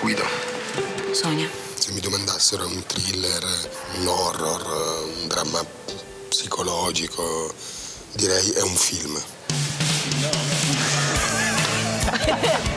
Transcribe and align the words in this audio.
Guido, 0.00 0.22
Sonia. 1.12 1.48
se 1.74 1.92
mi 1.92 2.00
domandassero 2.00 2.66
un 2.66 2.84
thriller, 2.86 3.44
un 3.98 4.06
horror, 4.06 4.62
un 5.20 5.26
dramma 5.26 5.64
psicologico, 6.28 7.52
direi 8.12 8.50
è 8.50 8.62
un 8.62 8.76
film. 8.76 9.20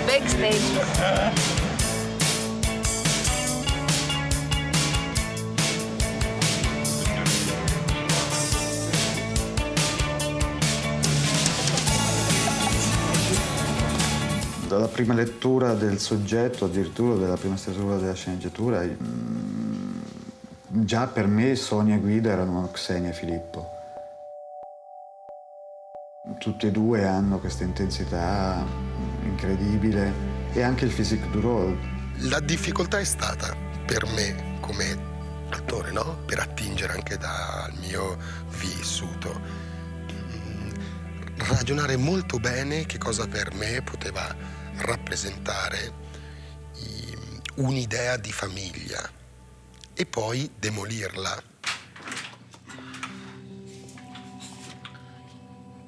Backstage. 0.05 1.60
Prima 15.01 15.15
lettura 15.15 15.73
del 15.73 15.97
soggetto, 15.97 16.65
addirittura 16.65 17.15
dalla 17.15 17.35
prima 17.35 17.57
stesura 17.57 17.97
della 17.97 18.13
sceneggiatura, 18.13 18.83
mm, 18.83 20.01
già 20.67 21.07
per 21.07 21.25
me 21.25 21.55
Sonia 21.55 21.95
e 21.95 21.99
Guido 21.99 22.29
erano 22.29 22.69
Xenia 22.71 23.09
e 23.09 23.13
Filippo. 23.13 23.67
Tutti 26.37 26.67
e 26.67 26.71
due 26.71 27.07
hanno 27.07 27.39
questa 27.39 27.63
intensità 27.63 28.63
incredibile 29.23 30.13
e 30.53 30.61
anche 30.61 30.85
il 30.85 30.91
physique 30.91 31.31
du 31.31 31.39
role. 31.39 31.77
La 32.29 32.39
difficoltà 32.39 32.99
è 32.99 33.03
stata 33.03 33.55
per 33.87 34.05
me 34.05 34.59
come 34.59 34.95
attore, 35.49 35.91
no? 35.91 36.19
Per 36.27 36.37
attingere 36.37 36.93
anche 36.93 37.17
dal 37.17 37.73
mio 37.79 38.17
vissuto. 38.59 39.41
mm, 40.11 40.69
Ragionare 41.37 41.97
molto 41.97 42.37
bene 42.37 42.85
che 42.85 42.99
cosa 42.99 43.25
per 43.27 43.51
me 43.55 43.81
poteva 43.81 44.59
rappresentare 44.81 45.93
i- 46.75 47.17
un'idea 47.55 48.17
di 48.17 48.31
famiglia 48.31 49.09
e 49.93 50.05
poi 50.05 50.51
demolirla. 50.57 51.43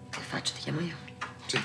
Che 0.09 0.19
faccio? 0.19 0.53
Ti 0.53 0.59
chiamo 0.61 0.79
io? 0.81 0.95
Sì. 1.47 1.59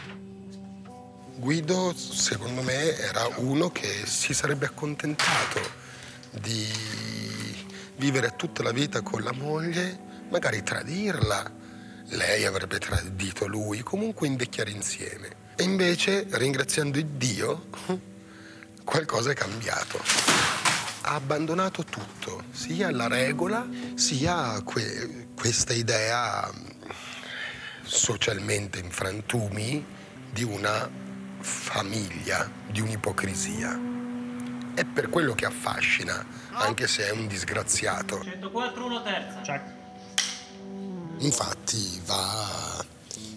Guido, 1.36 1.94
secondo 1.96 2.62
me, 2.62 2.96
era 2.96 3.26
uno 3.36 3.70
che 3.70 4.06
si 4.06 4.34
sarebbe 4.34 4.66
accontentato 4.66 5.60
di 6.30 6.66
vivere 7.96 8.34
tutta 8.36 8.62
la 8.62 8.72
vita 8.72 9.02
con 9.02 9.22
la 9.22 9.32
moglie, 9.32 9.98
magari 10.30 10.62
tradirla. 10.62 11.56
Lei 12.10 12.44
avrebbe 12.46 12.78
tradito 12.78 13.46
lui, 13.46 13.82
comunque 13.82 14.26
invecchiare 14.26 14.70
insieme. 14.70 15.46
E 15.60 15.64
invece, 15.64 16.24
ringraziando 16.30 17.00
Dio, 17.02 17.66
qualcosa 18.84 19.32
è 19.32 19.34
cambiato. 19.34 20.00
Ha 21.00 21.14
abbandonato 21.14 21.82
tutto, 21.82 22.44
sia 22.52 22.92
la 22.92 23.08
regola, 23.08 23.68
sia 23.96 24.62
que- 24.62 25.30
questa 25.34 25.72
idea 25.72 26.48
socialmente 27.82 28.78
in 28.78 28.88
frantumi 28.88 29.84
di 30.30 30.44
una 30.44 30.88
famiglia, 31.40 32.48
di 32.70 32.80
un'ipocrisia. 32.80 33.80
È 34.74 34.84
per 34.84 35.08
quello 35.08 35.34
che 35.34 35.44
affascina, 35.44 36.24
anche 36.52 36.86
se 36.86 37.08
è 37.08 37.10
un 37.10 37.26
disgraziato. 37.26 38.22
104 38.22 39.02
terza. 39.02 39.60
Infatti 41.18 42.00
va 42.04 42.86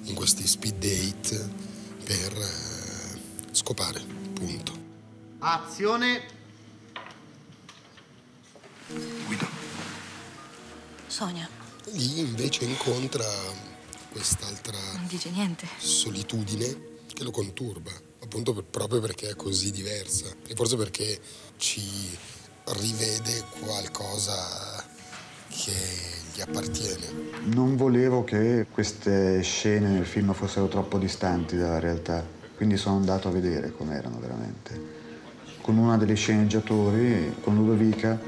in 0.03 0.13
questi 0.13 0.45
speed 0.45 0.75
date 0.75 1.70
per 2.03 2.33
eh, 2.33 3.19
scopare, 3.51 4.01
punto. 4.33 4.71
Azione. 5.39 6.39
Guido. 9.25 9.47
Sonia. 11.07 11.47
Lì 11.93 12.19
invece 12.19 12.65
incontra 12.65 13.25
quest'altra 14.11 14.77
Non 14.93 15.07
dice 15.07 15.29
niente. 15.29 15.67
solitudine 15.77 16.89
che 17.13 17.23
lo 17.23 17.31
conturba, 17.31 17.91
appunto 18.21 18.53
per- 18.53 18.63
proprio 18.65 18.99
perché 19.01 19.29
è 19.29 19.35
così 19.35 19.71
diversa 19.71 20.33
e 20.47 20.53
forse 20.55 20.75
perché 20.75 21.19
ci 21.57 22.17
rivede 22.65 23.43
qualcosa 23.59 24.85
che 25.49 26.19
gli 26.33 26.41
appartiene. 26.41 27.29
Non 27.45 27.75
volevo 27.75 28.23
che 28.23 28.67
queste 28.71 29.41
scene 29.41 29.89
nel 29.89 30.05
film 30.05 30.33
fossero 30.33 30.67
troppo 30.67 30.97
distanti 30.97 31.57
dalla 31.57 31.79
realtà, 31.79 32.25
quindi 32.55 32.77
sono 32.77 32.95
andato 32.95 33.27
a 33.27 33.31
vedere 33.31 33.71
com'erano 33.71 34.19
veramente. 34.19 34.99
Con 35.61 35.77
una 35.77 35.97
delle 35.97 36.15
sceneggiatori, 36.15 37.35
con 37.41 37.55
Ludovica, 37.55 38.19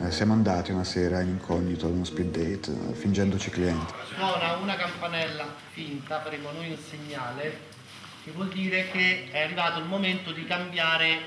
eh, 0.00 0.10
siamo 0.10 0.32
andati 0.32 0.72
una 0.72 0.84
sera 0.84 1.20
in 1.20 1.28
incognito 1.28 1.86
ad 1.86 1.92
uno 1.92 2.04
speed 2.04 2.36
date, 2.36 2.72
eh, 2.72 2.94
fingendoci 2.94 3.50
clienti. 3.50 3.92
Suona 4.14 4.56
una 4.56 4.76
campanella 4.76 5.46
finta, 5.70 6.20
faremo 6.20 6.50
noi 6.52 6.70
un 6.70 6.78
segnale, 6.78 7.72
che 8.24 8.30
vuol 8.32 8.48
dire 8.48 8.90
che 8.90 9.30
è 9.30 9.42
arrivato 9.42 9.80
il 9.80 9.86
momento 9.86 10.32
di 10.32 10.44
cambiare 10.44 11.20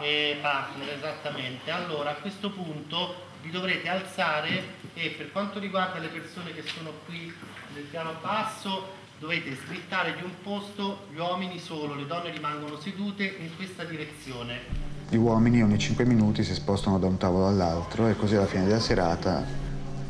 eh, 0.00 0.38
partner 0.40 0.96
esattamente. 0.96 1.70
Allora 1.70 2.10
a 2.10 2.14
questo 2.14 2.50
punto 2.50 3.30
vi 3.42 3.50
dovrete 3.50 3.88
alzare 3.88 4.62
e 4.94 5.10
per 5.10 5.32
quanto 5.32 5.58
riguarda 5.58 5.98
le 5.98 6.08
persone 6.08 6.52
che 6.52 6.62
sono 6.62 6.92
qui 7.06 7.32
nel 7.74 7.84
piano 7.84 8.14
basso 8.20 9.00
dovete 9.18 9.56
slittare 9.66 10.14
di 10.16 10.22
un 10.22 10.32
posto, 10.42 11.06
gli 11.12 11.18
uomini 11.18 11.58
solo, 11.58 11.94
le 11.94 12.06
donne 12.06 12.30
rimangono 12.30 12.78
sedute 12.80 13.24
in 13.24 13.54
questa 13.56 13.84
direzione. 13.84 14.90
Gli 15.08 15.16
uomini 15.16 15.62
ogni 15.62 15.78
5 15.78 16.04
minuti 16.04 16.42
si 16.42 16.54
spostano 16.54 16.98
da 16.98 17.06
un 17.06 17.18
tavolo 17.18 17.46
all'altro 17.46 18.08
e 18.08 18.16
così 18.16 18.34
alla 18.34 18.46
fine 18.46 18.64
della 18.64 18.80
serata 18.80 19.44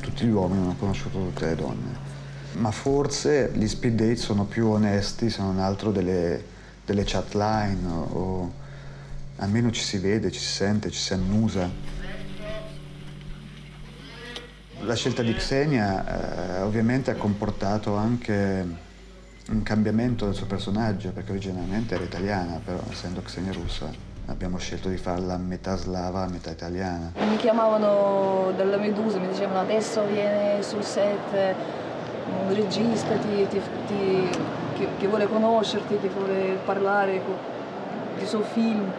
tutti 0.00 0.24
gli 0.24 0.30
uomini 0.30 0.62
hanno 0.62 0.76
conosciuto 0.76 1.18
tutte 1.18 1.46
le 1.46 1.54
donne. 1.54 2.10
Ma 2.54 2.70
forse 2.70 3.50
gli 3.54 3.66
speed 3.66 3.94
date 3.94 4.16
sono 4.16 4.44
più 4.44 4.68
onesti 4.68 5.30
se 5.30 5.40
non 5.40 5.58
altro 5.58 5.90
delle, 5.90 6.42
delle 6.84 7.04
chat 7.04 7.34
line 7.34 7.86
o, 7.86 8.02
o 8.12 8.52
almeno 9.36 9.70
ci 9.70 9.82
si 9.82 9.98
vede, 9.98 10.30
ci 10.30 10.40
si 10.40 10.52
sente, 10.52 10.90
ci 10.90 10.98
si 10.98 11.12
annusa. 11.12 11.68
La 14.92 14.98
scelta 14.98 15.22
di 15.22 15.32
Xenia 15.32 16.58
eh, 16.58 16.60
ovviamente 16.60 17.10
ha 17.10 17.14
comportato 17.14 17.96
anche 17.96 18.62
un 19.48 19.62
cambiamento 19.62 20.26
del 20.26 20.34
suo 20.34 20.44
personaggio 20.44 21.12
perché 21.12 21.30
originalmente 21.30 21.94
era 21.94 22.04
italiana, 22.04 22.60
però 22.62 22.78
essendo 22.90 23.22
Xenia 23.22 23.52
russa 23.54 23.88
abbiamo 24.26 24.58
scelto 24.58 24.90
di 24.90 24.98
farla 24.98 25.38
metà 25.38 25.76
slava, 25.76 26.26
metà 26.26 26.50
italiana. 26.50 27.10
Mi 27.26 27.36
chiamavano 27.38 28.52
dalla 28.54 28.76
Medusa, 28.76 29.18
mi 29.18 29.28
dicevano 29.28 29.60
adesso 29.60 30.04
viene 30.04 30.62
sul 30.62 30.84
set 30.84 31.54
un 32.28 32.54
regista 32.54 33.14
ti- 33.16 33.46
ti- 33.48 33.62
ti- 33.86 34.28
che, 34.74 34.88
che 34.98 35.06
vuole 35.06 35.26
conoscerti, 35.26 36.00
che 36.00 36.08
vuole 36.08 36.58
parlare 36.66 37.22
co- 37.24 37.38
di 38.18 38.26
suo 38.26 38.42
film. 38.42 38.92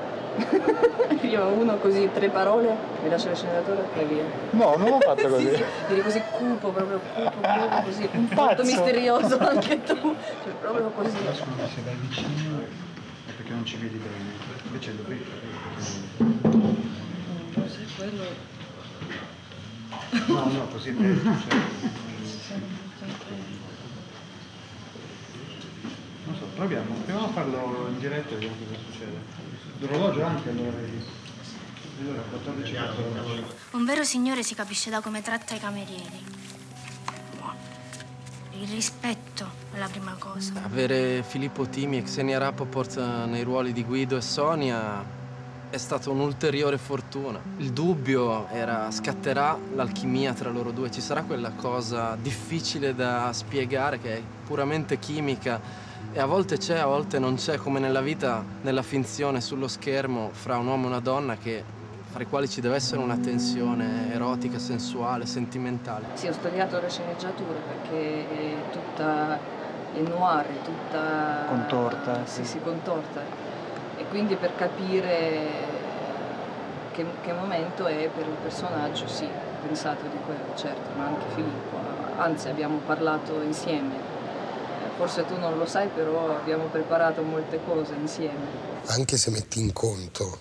Io 1.21 1.45
uno 1.47 1.77
così, 1.77 2.09
tre 2.13 2.29
parole, 2.29 2.75
mi 3.03 3.09
lascia 3.09 3.29
il 3.29 3.35
sceneggiatore 3.35 3.85
e 3.95 4.05
via. 4.05 4.23
No, 4.51 4.75
non 4.77 4.89
l'ho 4.89 4.99
fatto 4.99 5.27
così. 5.29 5.49
Sì, 5.49 5.55
sì, 5.55 5.63
eri 5.89 6.01
così 6.01 6.21
cupo, 6.31 6.69
proprio 6.69 6.99
cupo, 7.13 7.29
cupo, 7.29 7.81
così, 7.85 8.09
un 8.13 8.27
molto 8.33 8.63
misterioso 8.63 9.37
anche 9.39 9.83
tu, 9.83 9.95
cioè 9.95 10.53
proprio 10.61 10.89
così. 10.89 11.17
Scusa, 11.17 11.67
se 11.67 11.81
vai 11.83 11.95
vicino 12.01 12.59
è 13.27 13.31
perché 13.35 13.51
non 13.51 13.65
ci 13.65 13.77
vedi 13.77 13.97
bene. 13.97 14.31
Invece 14.65 14.93
lo 14.95 15.03
vedi. 15.07 15.25
Forse 17.51 17.79
quello... 17.95 18.51
No, 20.27 20.45
no, 20.45 20.67
così 20.71 20.89
è 20.89 20.93
peggio. 20.93 21.21
cioè. 21.21 21.59
Non 26.25 26.35
so, 26.35 26.45
proviamo. 26.55 26.93
Proviamo 26.93 27.25
a 27.25 27.29
farlo 27.29 27.87
in 27.89 27.99
diretta 27.99 28.29
e 28.29 28.33
vediamo 28.33 28.55
cosa 28.65 28.79
succede. 28.89 29.52
L'orologio 29.83 30.23
anche 30.23 30.49
allora 30.49 30.77
vedi. 30.77 31.03
Allora, 31.99 32.21
14 32.21 32.75
Un 33.71 33.85
vero 33.85 34.03
signore 34.05 34.41
si 34.41 34.55
capisce 34.55 34.89
da 34.89 35.01
come 35.01 35.21
tratta 35.21 35.55
i 35.55 35.59
camerieri. 35.59 36.41
Il 38.61 38.69
rispetto 38.69 39.45
è 39.73 39.77
la 39.77 39.87
prima 39.87 40.15
cosa. 40.17 40.53
Avere 40.63 41.21
Filippo 41.27 41.67
Timi 41.67 41.97
e 41.97 42.03
Xenia 42.03 42.37
Rappaport 42.37 42.97
nei 43.25 43.43
ruoli 43.43 43.73
di 43.73 43.83
Guido 43.83 44.15
e 44.15 44.21
Sonia 44.21 45.03
è 45.69 45.77
stata 45.77 46.09
un'ulteriore 46.09 46.77
fortuna. 46.77 47.41
Il 47.57 47.73
dubbio 47.73 48.47
era 48.47 48.89
scatterà 48.89 49.57
l'alchimia 49.75 50.31
tra 50.33 50.49
loro 50.49 50.71
due, 50.71 50.91
ci 50.91 51.01
sarà 51.01 51.23
quella 51.23 51.51
cosa 51.51 52.15
difficile 52.15 52.95
da 52.95 53.33
spiegare 53.33 53.99
che 53.99 54.17
è 54.17 54.21
puramente 54.45 54.97
chimica 54.97 55.59
e 56.11 56.19
a 56.19 56.25
volte 56.25 56.57
c'è, 56.57 56.77
a 56.77 56.85
volte 56.85 57.19
non 57.19 57.35
c'è, 57.35 57.57
come 57.57 57.79
nella 57.79 58.01
vita, 58.01 58.43
nella 58.61 58.83
finzione 58.83 59.41
sullo 59.41 59.67
schermo 59.67 60.29
fra 60.33 60.57
un 60.57 60.67
uomo 60.67 60.85
e 60.85 60.87
una 60.87 60.99
donna 60.99 61.35
che 61.37 61.63
fra 62.11 62.21
i 62.21 62.27
quali 62.27 62.47
ci 62.47 62.61
deve 62.61 62.75
essere 62.75 63.01
una 63.01 63.17
tensione 63.17 64.11
erotica, 64.13 64.59
sensuale, 64.59 65.25
sentimentale. 65.25 66.05
Sì, 66.13 66.27
ho 66.27 66.33
studiato 66.33 66.79
la 66.79 66.87
sceneggiatura 66.87 67.57
perché 67.67 68.27
è 68.29 68.55
tutta 68.71 69.39
è 69.93 69.99
noir, 70.01 70.45
è 70.45 70.61
tutta 70.63 71.45
Contorta, 71.47 72.25
Sì, 72.25 72.43
sì. 72.43 72.51
sì, 72.51 72.61
contorta. 72.61 73.21
E 73.97 74.05
quindi 74.05 74.35
per 74.35 74.55
capire 74.55 75.41
che, 76.91 77.05
che 77.21 77.33
momento 77.33 77.85
è 77.87 78.09
per 78.13 78.27
il 78.27 78.35
personaggio, 78.41 79.07
sì, 79.07 79.25
ho 79.25 79.65
pensato 79.65 80.05
di 80.05 80.17
quello, 80.25 80.55
certo, 80.55 80.91
ma 80.95 81.05
anche 81.05 81.25
Filippo, 81.33 81.77
anzi 82.17 82.47
abbiamo 82.49 82.77
parlato 82.85 83.41
insieme. 83.41 84.12
Forse 84.97 85.25
tu 85.25 85.37
non 85.37 85.57
lo 85.57 85.65
sai, 85.65 85.87
però 85.89 86.35
abbiamo 86.37 86.65
preparato 86.65 87.23
molte 87.23 87.59
cose 87.65 87.93
insieme. 87.95 88.81
Anche 88.85 89.17
se 89.17 89.31
metti 89.31 89.59
in 89.59 89.73
conto, 89.73 90.39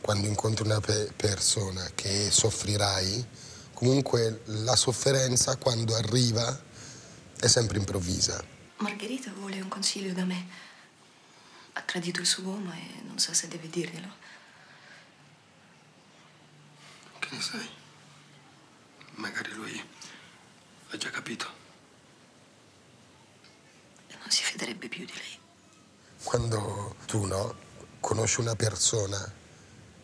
quando 0.00 0.26
incontri 0.26 0.64
una 0.64 0.80
pe- 0.80 1.12
persona, 1.14 1.88
che 1.94 2.30
soffrirai, 2.30 3.24
comunque 3.72 4.42
la 4.46 4.74
sofferenza 4.74 5.56
quando 5.56 5.94
arriva 5.94 6.60
è 7.38 7.46
sempre 7.46 7.78
improvvisa. 7.78 8.42
Margherita 8.78 9.30
vuole 9.36 9.60
un 9.60 9.68
consiglio 9.68 10.12
da 10.12 10.24
me. 10.24 10.46
Ha 11.74 11.80
tradito 11.82 12.20
il 12.20 12.26
suo 12.26 12.42
uomo 12.42 12.72
e 12.72 13.02
non 13.06 13.18
sa 13.18 13.32
se 13.32 13.46
deve 13.48 13.70
dirglielo. 13.70 14.08
Che 17.20 17.28
ne 17.30 17.40
sai? 17.40 17.68
Magari 19.14 19.52
lui 19.52 19.80
ha 20.90 20.96
già 20.96 21.10
capito. 21.10 21.61
Non 24.22 24.30
si 24.30 24.42
fiderebbe 24.42 24.88
più 24.88 25.04
di 25.04 25.12
lei. 25.12 25.38
Quando 26.22 26.96
tu, 27.06 27.26
no, 27.26 27.54
conosci 28.00 28.40
una 28.40 28.54
persona 28.54 29.18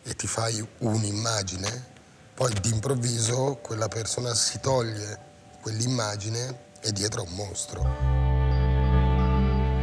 e 0.03 0.15
ti 0.15 0.27
fai 0.27 0.65
un'immagine, 0.79 1.87
poi 2.33 2.53
d'improvviso 2.53 3.59
quella 3.61 3.87
persona 3.87 4.33
si 4.35 4.59
toglie 4.59 5.17
quell'immagine 5.61 6.67
e 6.81 6.91
dietro 6.91 7.23
è 7.23 7.27
un 7.27 7.35
mostro. 7.35 7.81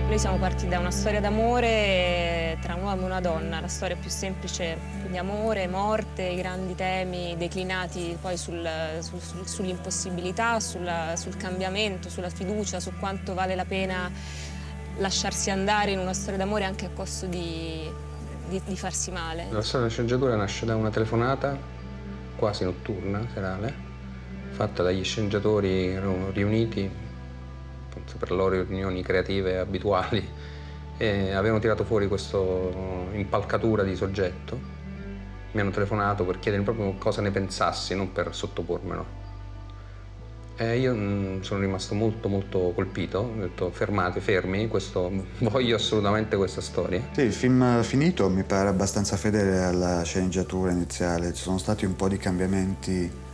Noi 0.07 0.19
siamo 0.19 0.39
partiti 0.39 0.69
da 0.69 0.79
una 0.79 0.91
storia 0.91 1.21
d'amore 1.21 2.36
tra 2.67 2.75
un 2.75 2.83
uomo 2.83 3.03
e 3.03 3.05
una 3.05 3.21
donna, 3.21 3.61
la 3.61 3.69
storia 3.69 3.95
più 3.95 4.11
semplice 4.11 4.77
di 5.09 5.17
amore, 5.17 5.69
morte, 5.69 6.25
i 6.25 6.37
grandi 6.37 6.75
temi 6.75 7.37
declinati 7.39 8.19
poi 8.21 8.37
sul, 8.37 8.69
sul, 8.99 9.21
sul, 9.21 9.47
sull'impossibilità, 9.47 10.59
sulla, 10.59 11.15
sul 11.15 11.37
cambiamento, 11.37 12.09
sulla 12.09 12.29
fiducia, 12.29 12.81
su 12.81 12.91
quanto 12.99 13.35
vale 13.35 13.55
la 13.55 13.65
pena 13.65 14.11
lasciarsi 14.97 15.51
andare 15.51 15.93
in 15.93 16.01
una 16.01 16.13
storia 16.13 16.39
d'amore 16.39 16.65
anche 16.65 16.87
a 16.87 16.91
costo 16.93 17.27
di, 17.27 17.89
di, 18.49 18.61
di 18.65 18.77
farsi 18.77 19.13
male. 19.13 19.47
La 19.49 19.63
storia 19.63 19.87
della 19.87 19.91
sceneggiatura 19.91 20.35
nasce 20.35 20.67
da 20.67 20.75
una 20.75 20.91
telefonata 20.91 21.57
quasi 22.35 22.65
notturna, 22.65 23.25
serale, 23.33 23.73
fatta 24.51 24.83
dagli 24.83 25.05
sceneggiatori 25.05 25.97
riuniti 26.33 26.91
per 28.19 28.33
loro 28.33 28.61
riunioni 28.61 29.03
creative 29.05 29.59
abituali 29.59 30.29
e 30.99 31.33
avevano 31.33 31.61
tirato 31.61 31.85
fuori 31.85 32.09
questa 32.09 32.39
impalcatura 33.13 33.83
di 33.83 33.95
soggetto. 33.97 34.75
Mi 35.53 35.61
hanno 35.61 35.71
telefonato 35.71 36.25
per 36.25 36.39
chiedermi 36.39 36.65
proprio 36.65 36.95
cosa 36.99 37.23
ne 37.23 37.31
pensassi, 37.31 37.95
non 37.95 38.13
per 38.13 38.35
sottopormelo. 38.35 39.25
E 40.59 40.79
io 40.79 40.95
mh, 40.95 41.43
sono 41.43 41.61
rimasto 41.61 41.95
molto 41.95 42.29
molto 42.29 42.73
colpito, 42.75 43.19
ho 43.19 43.41
detto 43.41 43.71
fermate, 43.71 44.21
fermi, 44.21 44.69
questo, 44.69 45.11
voglio 45.41 45.77
assolutamente 45.77 46.37
questa 46.37 46.63
storia. 46.63 47.03
Sì, 47.13 47.23
il 47.23 47.33
film 47.33 47.83
finito 47.83 48.29
mi 48.31 48.43
pare 48.43 48.69
abbastanza 48.69 49.17
fedele 49.17 49.63
alla 49.63 50.03
sceneggiatura 50.03 50.71
iniziale, 50.71 51.35
ci 51.35 51.43
sono 51.43 51.59
stati 51.59 51.85
un 51.85 51.95
po' 51.95 52.09
di 52.09 52.17
cambiamenti 52.17 53.25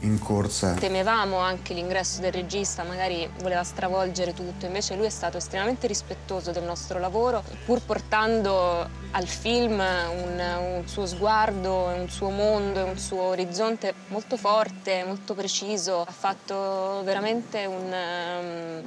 in 0.00 0.18
corsa. 0.18 0.74
Temevamo 0.74 1.38
anche 1.38 1.74
l'ingresso 1.74 2.20
del 2.20 2.32
regista, 2.32 2.82
magari 2.82 3.28
voleva 3.40 3.62
stravolgere 3.62 4.34
tutto, 4.34 4.66
invece 4.66 4.94
lui 4.96 5.06
è 5.06 5.10
stato 5.10 5.36
estremamente 5.36 5.86
rispettoso 5.86 6.50
del 6.52 6.64
nostro 6.64 6.98
lavoro, 6.98 7.42
pur 7.64 7.82
portando 7.82 8.88
al 9.10 9.26
film 9.26 9.78
un, 9.78 10.78
un 10.78 10.86
suo 10.86 11.06
sguardo, 11.06 11.92
un 11.96 12.08
suo 12.08 12.30
mondo, 12.30 12.84
un 12.84 12.98
suo 12.98 13.22
orizzonte 13.22 13.94
molto 14.08 14.36
forte, 14.36 15.04
molto 15.04 15.34
preciso. 15.34 16.02
Ha 16.02 16.12
fatto 16.12 17.02
veramente 17.04 17.64
un, 17.64 17.92
um, 17.92 18.82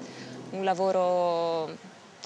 un 0.51 0.63
lavoro 0.63 1.69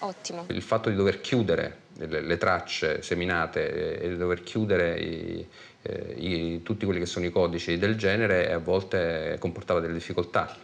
ottimo. 0.02 0.46
Il 0.50 0.62
fatto 0.62 0.90
di 0.90 0.96
dover 0.96 1.22
chiudere 1.22 1.78
le, 1.98 2.22
le 2.22 2.38
tracce 2.38 3.02
seminate 3.02 4.00
e 4.00 4.10
di 4.10 4.18
dover 4.18 4.44
chiudere 4.44 5.00
i, 5.00 5.48
eh, 5.84 6.16
i, 6.18 6.64
tutti 6.64 6.86
quelli 6.86 7.00
che 7.00 7.06
sono 7.06 7.26
i 7.26 7.32
codici 7.32 7.78
del 7.78 7.96
genere 7.96 8.52
a 8.52 8.58
volte 8.58 9.36
comportava 9.40 9.80
delle 9.80 9.94
difficoltà. 9.94 10.56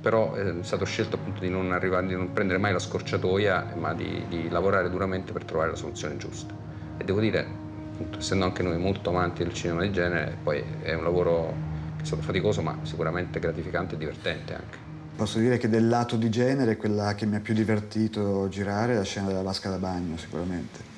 Però 0.00 0.34
eh, 0.36 0.60
è 0.60 0.62
stato 0.62 0.84
scelto 0.84 1.16
appunto 1.16 1.40
di 1.40 1.50
non, 1.50 1.72
arrivare, 1.72 2.06
di 2.06 2.14
non 2.14 2.32
prendere 2.32 2.58
mai 2.58 2.72
la 2.72 2.78
scorciatoia, 2.78 3.74
ma 3.76 3.92
di, 3.94 4.24
di, 4.28 4.48
lavorare 4.48 4.90
duramente 4.90 5.32
per 5.32 5.44
trovare 5.44 5.70
la 5.70 5.76
soluzione 5.76 6.16
giusta. 6.16 6.54
E 6.96 7.04
devo 7.04 7.20
dire, 7.20 7.46
appunto, 7.92 8.18
essendo 8.18 8.44
anche 8.44 8.62
noi 8.62 8.78
molto 8.78 9.10
amanti 9.10 9.42
del 9.42 9.52
cinema 9.52 9.82
di 9.82 9.92
genere, 9.92 10.36
poi 10.42 10.64
è 10.82 10.94
un 10.94 11.02
lavoro 11.02 11.54
che 11.96 12.02
è 12.02 12.06
stato 12.06 12.22
faticoso, 12.22 12.62
ma 12.62 12.78
sicuramente 12.82 13.38
gratificante 13.40 13.96
e 13.96 13.98
divertente 13.98 14.54
anche. 14.54 14.86
Posso 15.16 15.40
dire 15.40 15.58
che 15.58 15.68
del 15.68 15.88
lato 15.88 16.14
di 16.14 16.30
genere 16.30 16.76
quella 16.76 17.16
che 17.16 17.26
mi 17.26 17.34
ha 17.34 17.40
più 17.40 17.52
divertito 17.52 18.48
girare 18.48 18.92
è 18.92 18.96
la 18.96 19.02
scena 19.02 19.26
della 19.26 19.42
vasca 19.42 19.68
da 19.68 19.76
bagno, 19.76 20.16
sicuramente 20.16 20.97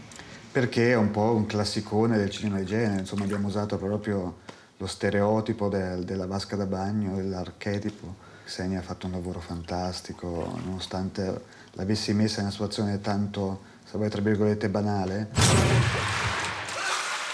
perché 0.50 0.90
è 0.90 0.96
un 0.96 1.10
po' 1.10 1.34
un 1.34 1.46
classicone 1.46 2.16
del 2.16 2.30
cinema 2.30 2.58
di 2.58 2.66
genere, 2.66 3.00
insomma 3.00 3.24
abbiamo 3.24 3.46
usato 3.46 3.76
proprio 3.78 4.38
lo 4.76 4.86
stereotipo 4.86 5.68
del, 5.68 6.04
della 6.04 6.26
vasca 6.26 6.56
da 6.56 6.66
bagno, 6.66 7.16
dell'archetipo. 7.16 8.28
Xenia 8.44 8.80
ha 8.80 8.82
fatto 8.82 9.06
un 9.06 9.12
lavoro 9.12 9.38
fantastico, 9.38 10.58
nonostante 10.64 11.44
l'avessi 11.72 12.12
messa 12.12 12.38
in 12.40 12.46
una 12.46 12.52
situazione 12.52 13.00
tanto, 13.00 13.60
se 13.84 13.96
vuoi, 13.96 14.10
tra 14.10 14.20
virgolette, 14.20 14.68
banale. 14.68 15.28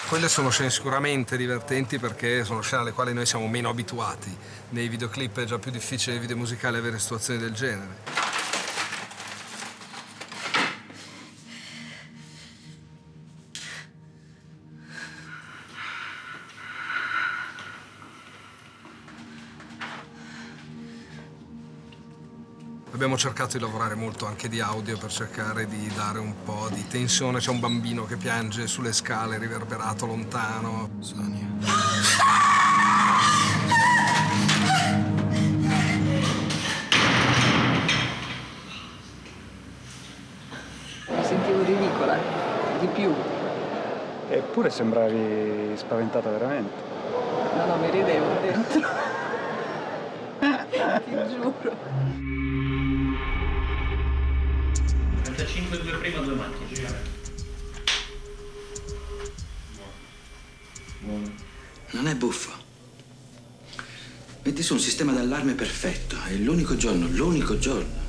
Quelle 0.08 0.28
sono 0.28 0.50
scene 0.50 0.70
sicuramente 0.70 1.36
divertenti 1.36 1.98
perché 1.98 2.44
sono 2.44 2.60
scene 2.60 2.82
alle 2.82 2.92
quali 2.92 3.14
noi 3.14 3.26
siamo 3.26 3.48
meno 3.48 3.70
abituati. 3.70 4.36
Nei 4.70 4.88
videoclip 4.88 5.40
è 5.40 5.44
già 5.44 5.58
più 5.58 5.70
difficile 5.70 6.12
nei 6.12 6.20
video 6.20 6.36
musicali 6.36 6.76
avere 6.76 6.98
situazioni 6.98 7.40
del 7.40 7.52
genere. 7.52 8.25
Abbiamo 22.96 23.18
cercato 23.18 23.58
di 23.58 23.62
lavorare 23.62 23.94
molto 23.94 24.24
anche 24.24 24.48
di 24.48 24.58
audio 24.58 24.96
per 24.96 25.10
cercare 25.12 25.66
di 25.66 25.86
dare 25.94 26.18
un 26.18 26.32
po' 26.42 26.70
di 26.72 26.86
tensione. 26.86 27.40
C'è 27.40 27.50
un 27.50 27.60
bambino 27.60 28.06
che 28.06 28.16
piange 28.16 28.66
sulle 28.66 28.94
scale, 28.94 29.36
riverberato 29.36 30.06
lontano. 30.06 30.88
Sonia. 31.00 31.44
Mi 41.06 41.22
sentivo 41.22 41.64
ridicola, 41.64 42.16
di 42.80 42.86
più. 42.86 43.12
Eppure 44.30 44.70
sembravi 44.70 45.76
spaventata 45.76 46.30
veramente. 46.30 46.72
No, 47.56 47.66
no, 47.66 47.76
mi 47.76 47.90
ridevo 47.90 48.40
dentro. 48.40 48.80
Ti 51.04 51.34
giuro. 51.34 52.16
35, 55.46 55.82
due 55.82 55.98
prima, 55.98 56.20
due 56.20 56.34
macchine. 56.34 57.14
Non 61.92 62.06
è 62.08 62.14
buffo. 62.16 62.50
Metti 64.42 64.62
su 64.62 64.74
un 64.74 64.80
sistema 64.80 65.12
d'allarme 65.12 65.54
perfetto. 65.54 66.16
È 66.26 66.34
l'unico 66.34 66.76
giorno, 66.76 67.06
l'unico 67.08 67.58
giorno 67.58 68.04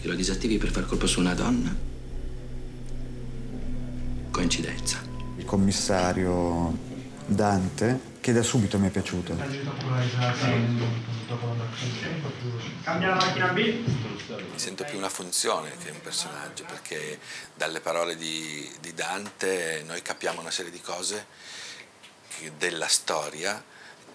che 0.00 0.08
lo 0.08 0.14
disattivi 0.14 0.58
per 0.58 0.70
far 0.70 0.86
colpo 0.86 1.06
su 1.06 1.20
una 1.20 1.34
donna. 1.34 1.74
Coincidenza. 4.30 5.00
Il 5.36 5.44
commissario 5.44 6.76
Dante, 7.26 8.00
che 8.22 8.32
da 8.32 8.44
subito 8.44 8.78
mi 8.78 8.86
è 8.86 8.90
piaciuto. 8.90 9.36
Cambia 12.84 13.08
la 13.08 13.14
macchina 13.16 13.48
B. 13.48 13.58
Mi 13.58 14.58
sento 14.58 14.84
più 14.84 14.96
una 14.96 15.08
funzione 15.08 15.76
che 15.82 15.90
un 15.90 16.00
personaggio, 16.00 16.64
perché 16.64 17.18
dalle 17.52 17.80
parole 17.80 18.16
di, 18.16 18.70
di 18.80 18.94
Dante 18.94 19.82
noi 19.84 20.02
capiamo 20.02 20.40
una 20.40 20.52
serie 20.52 20.70
di 20.70 20.80
cose 20.80 21.26
della 22.58 22.86
storia 22.86 23.60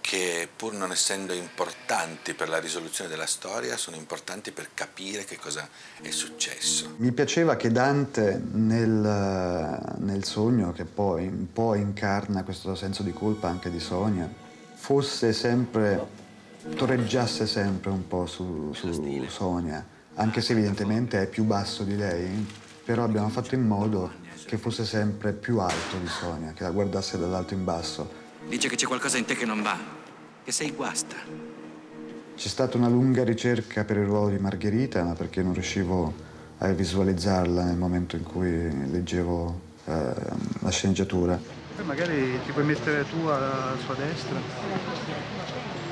che 0.08 0.48
pur 0.56 0.72
non 0.72 0.92
essendo 0.92 1.34
importanti 1.34 2.34
per 2.34 2.48
la 2.48 2.60
risoluzione 2.60 3.10
della 3.10 3.26
storia, 3.26 3.76
sono 3.76 3.98
importanti 3.98 4.52
per 4.52 4.70
capire 4.74 5.26
che 5.26 5.38
cosa 5.38 5.68
è 6.02 6.12
successo. 6.12 6.94
Mi 6.96 7.12
piaceva 7.12 7.58
che 7.58 7.74
Dante 7.74 8.42
nel, 8.54 9.98
nel 9.98 10.24
sogno, 10.24 10.72
che 10.72 10.86
poi 10.86 11.28
un 11.28 11.52
po' 11.52 11.76
incarna 11.76 12.46
questo 12.46 12.74
senso 12.74 13.04
di 13.04 13.12
colpa 13.12 13.50
anche 13.50 13.70
di 13.70 13.82
Sonia, 13.82 14.34
fosse 14.76 15.34
sempre, 15.34 16.08
torreggiasse 16.74 17.46
sempre 17.46 17.90
un 17.90 18.08
po' 18.08 18.28
su, 18.28 18.72
su 18.74 19.26
Sonia, 19.28 19.86
anche 20.14 20.40
se 20.40 20.54
evidentemente 20.54 21.22
è 21.22 21.28
più 21.28 21.44
basso 21.44 21.84
di 21.84 21.98
lei, 21.98 22.48
però 22.86 23.04
abbiamo 23.04 23.28
fatto 23.28 23.56
in 23.56 23.68
modo 23.68 24.14
che 24.46 24.58
fosse 24.58 24.86
sempre 24.86 25.34
più 25.34 25.60
alto 25.60 25.98
di 25.98 26.08
Sonia, 26.08 26.54
che 26.54 26.64
la 26.64 26.72
guardasse 26.72 27.18
dall'alto 27.18 27.54
in 27.54 27.66
basso 27.66 28.24
Dice 28.48 28.70
che 28.70 28.76
c'è 28.76 28.86
qualcosa 28.88 29.18
in 29.18 29.26
te 29.26 29.36
che 29.36 29.46
non 29.46 29.62
va, 29.62 29.78
che 30.44 30.52
sei 30.52 30.72
guasta. 30.72 31.16
C'è 32.36 32.48
stata 32.48 32.78
una 32.78 32.88
lunga 32.88 33.24
ricerca 33.24 33.84
per 33.84 33.98
il 33.98 34.06
ruolo 34.06 34.30
di 34.30 34.38
Margherita, 34.38 35.04
ma 35.04 35.14
perché 35.14 35.42
non 35.42 35.54
riuscivo 35.54 36.14
a 36.60 36.68
visualizzarla 36.70 37.64
nel 37.64 37.76
momento 37.76 38.16
in 38.16 38.24
cui 38.24 38.90
leggevo 38.92 39.60
eh, 39.86 40.14
la 40.62 40.70
sceneggiatura. 40.70 41.38
Poi 41.76 41.86
magari 41.86 42.40
ti 42.46 42.52
puoi 42.52 42.64
mettere 42.66 43.06
tu 43.10 43.26
alla 43.28 43.76
sua 43.84 43.96
destra. 43.96 44.40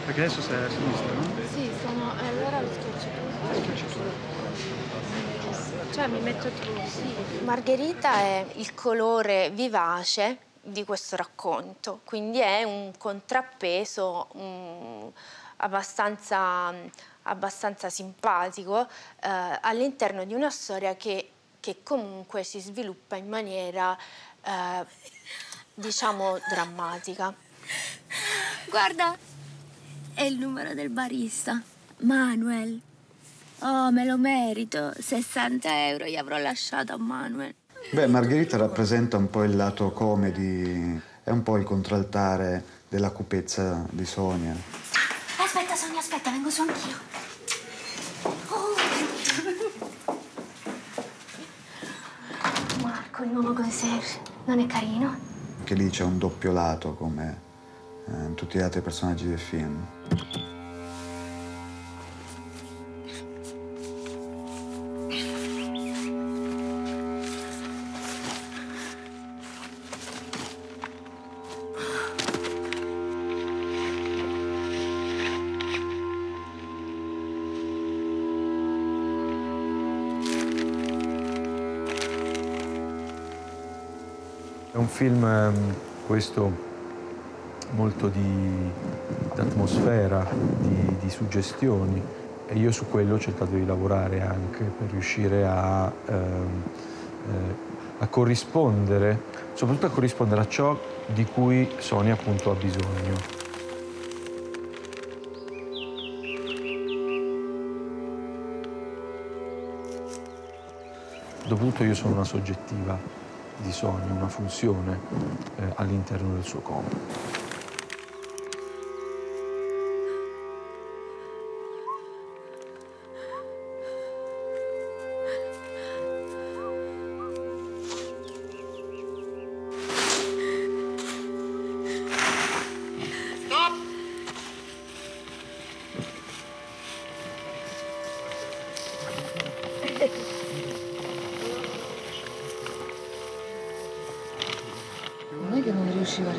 Perché 0.05 0.21
adesso 0.21 0.41
sei 0.41 0.63
a 0.63 0.69
sinistra, 0.69 1.13
no? 1.13 1.23
Sì, 1.53 1.69
sono. 1.83 2.13
eh, 2.21 2.27
Allora 2.27 2.61
lo 2.61 2.67
schiacci 2.71 3.07
tu. 3.07 3.61
Schiacci 3.61 3.85
tu. 3.93 3.99
Cioè 5.93 6.07
mi 6.07 6.19
metto 6.21 6.49
tu, 6.49 6.71
sì. 6.87 7.43
Margherita 7.43 8.13
è 8.15 8.45
il 8.55 8.73
colore 8.73 9.49
vivace 9.53 10.37
di 10.65 10.83
questo 10.83 11.15
racconto, 11.15 12.01
quindi 12.03 12.39
è 12.39 12.63
un 12.63 12.91
contrappeso 12.97 14.29
mm, 14.35 15.07
abbastanza, 15.57 16.73
abbastanza 17.23 17.89
simpatico 17.89 18.87
eh, 19.21 19.59
all'interno 19.61 20.23
di 20.25 20.33
una 20.33 20.49
storia 20.49 20.95
che, 20.95 21.29
che 21.59 21.83
comunque 21.83 22.43
si 22.43 22.59
sviluppa 22.59 23.15
in 23.15 23.29
maniera, 23.29 23.95
eh, 24.41 24.85
diciamo, 25.75 26.39
drammatica. 26.49 27.33
Guarda, 28.67 29.15
è 30.15 30.23
il 30.23 30.37
numero 30.39 30.73
del 30.73 30.89
barista, 30.89 31.61
Manuel. 31.99 32.81
Oh, 33.59 33.91
me 33.91 34.03
lo 34.03 34.17
merito. 34.17 34.93
60 34.97 35.87
euro 35.89 36.05
gli 36.05 36.15
avrò 36.15 36.37
lasciato 36.37 36.93
a 36.93 36.97
Manuel. 36.97 37.53
Beh, 37.91 38.07
Margherita 38.07 38.57
rappresenta 38.57 39.15
un 39.15 39.29
po' 39.29 39.43
il 39.43 39.55
lato 39.55 39.91
comedy, 39.91 40.99
è 41.23 41.29
un 41.29 41.43
po' 41.43 41.55
il 41.55 41.63
contraltare 41.63 42.63
della 42.89 43.11
cupezza 43.11 43.85
di 43.89 44.05
Sonia. 44.05 44.55
Aspetta, 45.37 45.75
Sonia, 45.75 45.99
aspetta, 45.99 46.31
vengo 46.31 46.49
su 46.49 46.61
anch'io. 46.61 46.97
Oh. 48.49 48.75
Marco, 52.81 53.23
il 53.23 53.29
nuovo 53.29 53.53
concierge, 53.53 54.19
non 54.45 54.59
è 54.59 54.65
carino? 54.65 55.17
Che 55.63 55.73
lì 55.75 55.89
c'è 55.89 56.03
un 56.03 56.17
doppio 56.17 56.51
lato 56.51 56.95
come 56.95 57.39
eh, 58.07 58.25
in 58.25 58.33
tutti 58.33 58.57
gli 58.57 58.61
altri 58.61 58.81
personaggi 58.81 59.27
del 59.27 59.39
film. 59.39 60.54
È 84.75 84.77
un 84.77 84.89
film, 84.89 85.23
ehm, 85.23 85.73
questo, 86.05 86.51
molto 87.75 88.09
di 88.09 88.69
atmosfera, 89.37 90.27
di, 90.59 90.97
di 90.99 91.09
suggestioni 91.09 92.03
e 92.45 92.57
io 92.57 92.73
su 92.73 92.89
quello 92.89 93.15
ho 93.15 93.17
cercato 93.17 93.51
di 93.51 93.65
lavorare 93.65 94.21
anche 94.21 94.65
per 94.65 94.89
riuscire 94.89 95.45
a, 95.45 95.89
ehm, 96.07 96.63
eh, 97.23 97.55
a 97.99 98.07
corrispondere, 98.07 99.21
soprattutto 99.53 99.85
a 99.85 99.91
corrispondere 99.91 100.41
a 100.41 100.47
ciò 100.49 100.77
di 101.05 101.23
cui 101.23 101.69
Sonia 101.77 102.11
appunto 102.11 102.51
ha 102.51 102.55
bisogno. 102.55 103.15
Dopotutto 111.47 111.85
io 111.85 111.95
sono 111.95 112.15
una 112.15 112.25
soggettiva 112.25 113.24
di 113.57 113.71
Sonia, 113.71 114.11
una 114.11 114.27
funzione 114.27 114.99
eh, 115.57 115.71
all'interno 115.75 116.33
del 116.33 116.43
suo 116.43 116.59
corpo. 116.59 117.34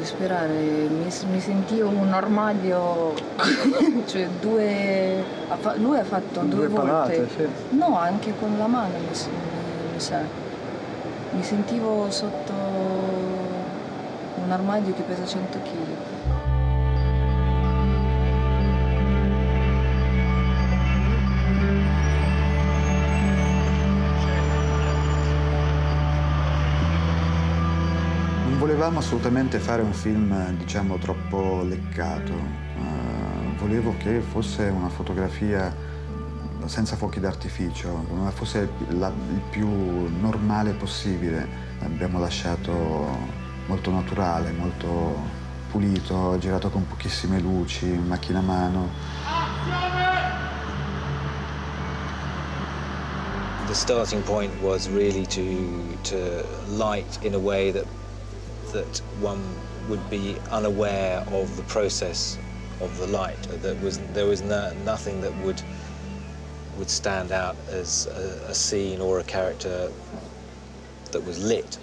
Respirare, 0.07 0.53
mi, 0.89 1.09
mi 1.33 1.41
sentivo 1.41 1.89
un 1.89 2.13
armadio, 2.13 3.13
cioè 4.07 4.29
due... 4.41 5.25
lui 5.79 5.99
ha 5.99 6.05
fatto 6.05 6.41
due, 6.43 6.49
Due 6.49 6.69
volte. 6.69 6.87
palate, 6.87 7.29
sì. 7.29 7.49
No, 7.77 7.99
anche 7.99 8.33
con 8.39 8.55
la 8.57 8.67
mano 8.69 8.93
mi- 8.99 9.09
mi 9.93 10.01
sa. 10.01 10.21
Mi 11.33 11.43
sentivo 11.43 12.09
sotto 12.11 12.53
un 14.45 14.51
armadio 14.51 14.95
che 14.95 15.03
pesa 15.03 15.27
100 15.27 15.59
kg. 15.59 16.36
Volevamo 28.67 28.99
assolutamente 28.99 29.61
fare 29.61 29.81
un 29.81 29.93
film, 29.93 30.57
diciamo, 30.57 30.99
troppo 30.99 31.63
leccato. 31.63 32.33
Eh, 32.33 33.57
volevo 33.59 33.95
che 33.97 34.21
fosse 34.21 34.65
una 34.65 34.89
fotografia 34.89 35.73
senza 36.65 36.97
fuochi 36.97 37.21
d'artificio, 37.21 38.05
fosse 38.35 38.69
la- 38.89 39.13
il 39.31 39.41
più 39.51 39.69
normale 39.69 40.73
possibile. 40.73 41.47
Abbiamo 41.79 42.19
lasciato 42.19 42.73
molto 43.69 43.93
naturale, 43.93 44.51
molto 44.51 45.15
pulito, 45.71 46.37
girato 46.41 46.69
con 46.69 46.89
pochissime 46.89 47.39
luci, 47.39 47.87
macchina 47.87 48.41
a 48.41 48.43
mano. 48.43 48.89
The 53.69 53.75
starting 53.75 54.23
point 54.23 54.53
was 54.61 54.89
really 54.89 55.25
to 55.27 55.85
to 56.11 56.45
light 56.77 57.19
in 57.23 57.35
a 57.35 57.39
way 57.39 57.71
that 57.73 57.85
that 58.77 58.99
one 59.21 59.43
would 59.89 60.11
be 60.11 60.37
unaware 60.51 61.25
of 61.29 61.57
the 61.57 61.63
process 61.63 62.39
of 62.81 62.95
the 62.99 63.07
light. 63.07 63.41
That 63.63 63.81
was 63.81 63.99
there 64.13 64.27
was 64.27 64.43
no, 64.43 64.75
nothing 64.85 65.23
that 65.23 65.35
would 65.45 65.63
would 66.77 66.91
stand 66.91 67.33
out 67.33 67.57
as 67.71 68.07
a, 68.07 68.51
a 68.51 68.55
scene 68.55 69.01
or 69.01 69.21
a 69.21 69.25
character 69.25 69.91
that 71.13 71.25
was 71.25 71.43
lit. 71.43 71.79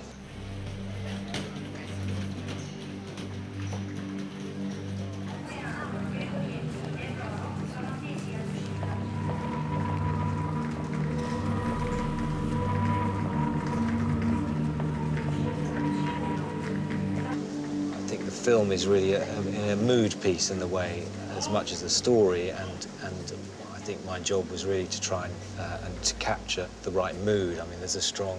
Film 18.64 18.72
is 18.72 18.88
really 18.88 19.14
a, 19.14 19.24
a, 19.24 19.74
a 19.74 19.76
mood 19.76 20.16
piece 20.22 20.54
in 20.54 20.60
the 20.60 20.68
way, 20.68 21.04
as 21.38 21.50
much 21.50 21.72
as 21.74 21.82
the 21.82 21.90
story, 21.90 22.50
and 22.50 22.88
and 23.04 23.34
I 23.76 23.80
think 23.84 24.00
my 24.06 24.20
job 24.22 24.50
was 24.50 24.66
really 24.66 24.88
to 24.88 25.02
try 25.02 25.26
and, 25.26 25.34
uh, 25.60 25.86
and 25.86 26.04
to 26.04 26.14
capture 26.16 26.68
the 26.84 26.92
right 26.92 27.16
mood. 27.26 27.60
I 27.60 27.66
mean, 27.68 27.80
there's 27.80 27.98
a 27.98 28.02
strong 28.02 28.38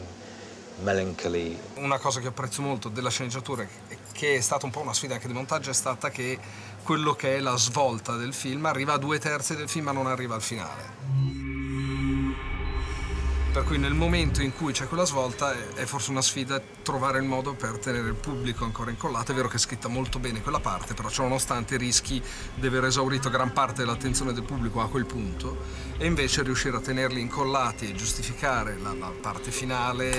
melancholy. 0.83 1.59
Una 1.77 1.99
cosa 1.99 2.21
che 2.21 2.29
apprezzo 2.29 2.63
molto 2.63 2.89
della 2.89 3.11
sceneggiatura, 3.11 3.67
che 4.13 4.37
è 4.37 4.41
stata 4.41 4.65
un 4.65 4.73
po' 4.73 4.81
una 4.81 4.95
sfida 4.95 5.15
anche 5.15 5.27
di 5.27 5.35
montaggio, 5.35 5.71
è 5.71 5.75
stata 5.75 6.11
che 6.11 6.39
quello 6.83 7.15
che 7.15 7.37
è 7.37 7.41
la 7.41 7.57
svolta 7.57 8.17
del 8.17 8.33
film 8.33 8.65
arriva 8.65 8.95
a 8.95 8.99
due 8.99 9.19
terzi 9.19 9.55
del 9.55 9.69
film 9.69 9.87
ma 9.87 9.93
non 9.93 10.07
arriva 10.07 10.35
al 10.35 10.43
finale. 10.43 11.44
Per 13.55 13.63
cui 13.63 13.79
nel 13.79 13.95
momento 13.95 14.43
in 14.43 14.53
cui 14.53 14.73
c'è 14.73 14.89
quella 14.89 15.05
svolta 15.05 15.55
è- 15.75 15.85
forse 15.85 16.11
una 16.11 16.23
sfida 16.23 16.61
trovare 16.83 17.19
il 17.19 17.25
modo 17.25 17.55
per 17.55 17.79
tenere 17.79 18.09
il 18.09 18.17
pubblico 18.17 18.65
ancora 18.65 18.91
incollato. 18.91 19.31
È 19.31 19.35
vero 19.37 19.47
che 19.47 19.59
è 19.59 19.59
scritta 19.61 19.87
molto 19.87 20.19
bene 20.19 20.43
quella 20.43 20.59
parte, 20.59 20.93
però 20.93 21.09
ciononostante 21.09 21.77
rischi 21.77 22.21
di 22.57 22.67
aver 22.67 22.87
esaurito 22.87 23.31
gran 23.31 23.53
parte 23.53 23.83
dell'attenzione 23.83 24.33
del 24.33 24.43
pubblico 24.43 24.81
a 24.81 24.89
quel 24.89 25.07
punto 25.07 25.57
e 25.97 26.05
invece 26.05 26.43
riuscire 26.43 26.77
a 26.79 26.81
tenerli 26.81 27.21
incollati 27.21 27.89
e 27.89 27.95
giustificare 27.95 28.77
la, 28.77 28.93
la 28.93 29.13
parte 29.21 29.53
finale, 29.53 30.11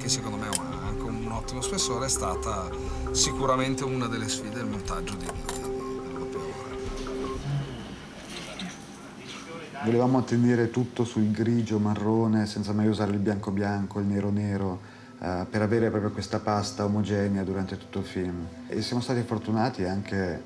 che 0.00 0.08
secondo 0.08 0.38
me 0.38 0.48
ha 0.48 0.86
anche 0.86 1.02
un 1.02 1.30
ottimo 1.30 1.60
spessore, 1.60 2.06
è 2.06 2.08
stata 2.08 2.70
sicuramente 3.10 3.84
una 3.84 4.06
delle 4.06 4.30
sfide 4.30 4.54
del 4.54 4.66
montaggio 4.68 5.16
di, 5.16 5.26
Volevamo 9.84 10.22
tenere 10.22 10.70
tutto 10.70 11.02
sul 11.04 11.32
grigio, 11.32 11.80
marrone, 11.80 12.46
senza 12.46 12.72
mai 12.72 12.86
usare 12.86 13.10
il 13.10 13.18
bianco 13.18 13.50
bianco, 13.50 13.98
il 13.98 14.06
nero 14.06 14.30
nero, 14.30 14.80
eh, 15.20 15.44
per 15.50 15.60
avere 15.60 15.90
proprio 15.90 16.12
questa 16.12 16.38
pasta 16.38 16.84
omogenea 16.84 17.42
durante 17.42 17.76
tutto 17.76 17.98
il 17.98 18.04
film. 18.04 18.46
E 18.68 18.80
siamo 18.80 19.02
stati 19.02 19.22
fortunati 19.22 19.82
anche 19.82 20.40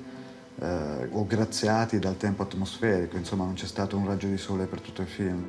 eh, 0.55 1.07
o 1.11 1.27
graziati 1.27 1.99
dal 1.99 2.17
tempo 2.17 2.41
atmosferico, 2.41 3.15
insomma 3.15 3.43
non 3.43 3.53
c'è 3.53 3.67
stato 3.67 3.95
un 3.95 4.07
raggio 4.07 4.25
di 4.25 4.37
sole 4.37 4.65
per 4.65 4.81
tutto 4.81 5.01
il 5.03 5.07
film. 5.07 5.45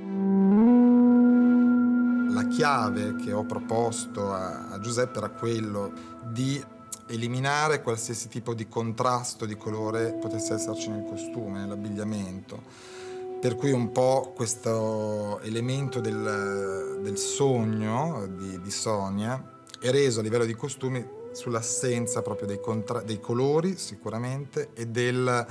La 2.35 2.47
chiave 2.47 3.17
che 3.17 3.33
ho 3.33 3.45
proposto 3.45 4.35
a, 4.35 4.69
a 4.69 4.79
Giuseppe 4.81 5.17
era 5.17 5.31
quello 5.31 5.93
di 6.31 6.63
eliminare 7.07 7.81
qualsiasi 7.81 8.29
tipo 8.29 8.53
di 8.53 8.69
contrasto 8.69 9.47
di 9.47 9.57
colore 9.57 10.13
potesse 10.13 10.53
esserci 10.53 10.91
nel 10.91 11.07
costume, 11.09 11.61
nell'abbigliamento. 11.61 12.97
Per 13.41 13.55
cui 13.55 13.71
un 13.71 13.93
po' 13.93 14.33
questo 14.35 15.39
elemento 15.43 16.01
del, 16.01 16.99
del 17.03 17.17
sogno 17.17 18.27
di, 18.27 18.61
di 18.61 18.71
Sonia 18.71 19.61
è 19.79 19.91
reso 19.91 20.19
a 20.19 20.23
livello 20.25 20.45
di 20.45 20.55
costumi 20.55 21.07
sull'assenza 21.31 22.21
proprio 22.23 22.49
dei, 22.49 22.61
contra- 22.61 23.01
dei 23.03 23.21
colori 23.21 23.77
sicuramente 23.77 24.71
e 24.75 24.87
del, 24.87 25.47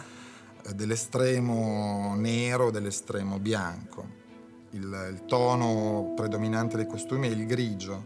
dell'estremo 0.76 2.14
nero, 2.18 2.72
dell'estremo 2.72 3.40
bianco. 3.40 4.06
Il, 4.72 5.08
il, 5.10 5.24
tono 5.26 6.12
predominante 6.14 6.76
dei 6.76 6.88
costumi 6.88 7.30
è 7.30 7.32
il 7.32 7.46
grigio, 7.46 8.04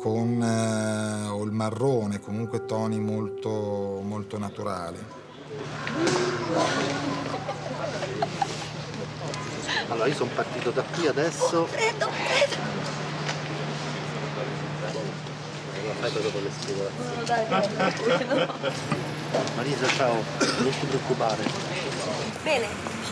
con, 0.00 0.42
eh, 0.42 1.28
o 1.28 1.44
il 1.44 1.52
marrone, 1.52 2.20
comunque 2.20 2.64
toni 2.64 2.98
molto, 2.98 4.00
molto 4.02 4.38
naturali. 4.38 4.98
Allora 9.88 10.06
io 10.06 10.14
sono 10.14 10.30
partito 10.34 10.70
da 10.70 10.82
qui 10.82 11.06
adesso. 11.06 11.66
Freddo, 11.66 12.08
freddo. 12.08 12.56
Fai 16.00 16.12
dopo 16.12 16.38
le 16.38 16.50
spiegazioni. 16.50 17.16
No, 17.16 17.24
dai, 17.24 17.46
tranquillo. 17.48 18.54
Marisa, 19.56 19.88
ciao, 19.88 20.22
non 20.58 20.72
ti 20.78 20.86
preoccupare. 20.86 21.42
Bene, 22.42 22.66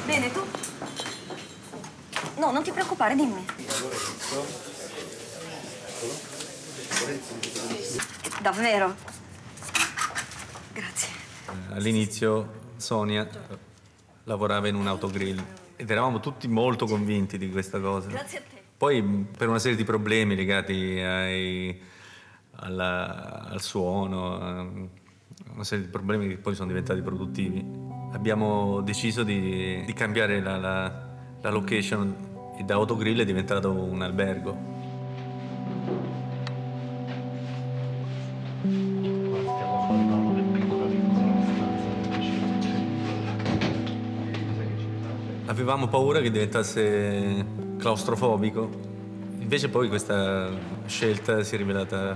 bene, 0.04 0.32
tu? 0.32 0.46
No, 2.36 2.50
non 2.52 2.62
ti 2.62 2.70
preoccupare, 2.70 3.14
dimmi. 3.16 3.44
Davvero? 8.40 8.94
Grazie. 10.72 11.08
All'inizio 11.72 12.64
Sonia 12.76 13.26
lavorava 14.24 14.68
in 14.68 14.74
un 14.74 14.86
autogrill 14.86 15.42
ed 15.76 15.90
eravamo 15.90 16.20
tutti 16.20 16.48
molto 16.48 16.86
convinti 16.86 17.38
di 17.38 17.50
questa 17.50 17.78
cosa. 17.80 18.08
Grazie 18.08 18.38
a 18.38 18.42
te. 18.42 18.62
Poi 18.76 19.02
per 19.36 19.48
una 19.48 19.58
serie 19.58 19.76
di 19.76 19.84
problemi 19.84 20.34
legati 20.34 21.00
ai, 21.00 21.80
alla, 22.56 23.48
al 23.48 23.62
suono, 23.62 24.90
una 25.52 25.64
serie 25.64 25.84
di 25.84 25.90
problemi 25.90 26.28
che 26.28 26.36
poi 26.36 26.54
sono 26.54 26.68
diventati 26.68 27.00
produttivi, 27.00 27.64
abbiamo 28.12 28.82
deciso 28.82 29.22
di, 29.22 29.82
di 29.84 29.92
cambiare 29.94 30.40
la, 30.40 30.58
la, 30.58 31.08
la 31.40 31.50
location 31.50 32.54
e 32.58 32.64
da 32.64 32.74
autogrill 32.74 33.20
è 33.20 33.24
diventato 33.24 33.70
un 33.70 34.02
albergo. 34.02 34.75
Avevamo 45.56 45.88
paura 45.88 46.20
che 46.20 46.30
diventasse 46.30 47.46
claustrofobico, 47.78 48.68
invece 49.38 49.70
poi 49.70 49.88
questa 49.88 50.50
scelta 50.84 51.42
si 51.42 51.54
è 51.54 51.56
rivelata 51.56 52.14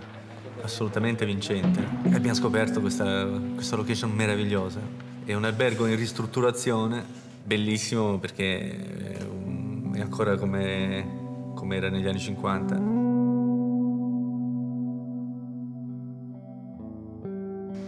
assolutamente 0.60 1.24
vincente 1.24 1.80
abbiamo 2.12 2.34
scoperto 2.34 2.82
questa, 2.82 3.26
questa 3.54 3.76
location 3.76 4.10
meravigliosa. 4.10 4.80
È 5.24 5.32
un 5.32 5.44
albergo 5.44 5.86
in 5.86 5.96
ristrutturazione, 5.96 7.02
bellissimo 7.42 8.18
perché 8.18 8.76
è 9.94 10.00
ancora 10.00 10.36
come, 10.36 11.52
come 11.54 11.76
era 11.76 11.88
negli 11.88 12.06
anni 12.06 12.20
50. 12.20 12.74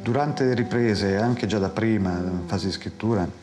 Durante 0.02 0.44
le 0.44 0.54
riprese 0.54 1.18
anche 1.18 1.46
già 1.46 1.58
da 1.58 1.68
prima, 1.68 2.16
in 2.16 2.44
fase 2.46 2.68
di 2.68 2.72
scrittura, 2.72 3.41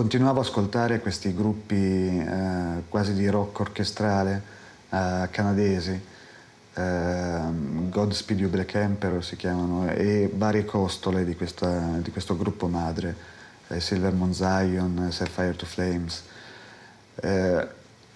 continuavo 0.00 0.40
ad 0.40 0.46
ascoltare 0.46 0.98
questi 0.98 1.34
gruppi 1.34 1.74
eh, 1.74 2.84
quasi 2.88 3.12
di 3.12 3.28
rock 3.28 3.60
orchestrale 3.60 4.42
eh, 4.88 5.28
canadesi, 5.30 6.00
eh, 6.72 7.40
Godspeed 7.90 8.40
You 8.40 8.48
Black 8.48 8.76
Emperor 8.76 9.22
si 9.22 9.36
chiamano, 9.36 9.90
e 9.90 10.32
varie 10.34 10.64
costole 10.64 11.22
di, 11.26 11.36
questa, 11.36 11.98
di 11.98 12.10
questo 12.10 12.34
gruppo 12.34 12.66
madre, 12.66 13.14
eh, 13.68 13.78
Silver 13.78 14.14
Moon 14.14 14.32
Zion, 14.32 15.08
Set 15.10 15.28
Fire 15.28 15.54
to 15.54 15.66
Flames. 15.66 16.22
Eh, 17.16 17.68